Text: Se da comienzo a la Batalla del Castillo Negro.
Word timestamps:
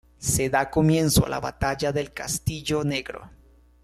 Se 0.17 0.49
da 0.49 0.67
comienzo 0.71 1.27
a 1.27 1.29
la 1.29 1.39
Batalla 1.39 1.91
del 1.91 2.11
Castillo 2.11 2.83
Negro. 2.83 3.29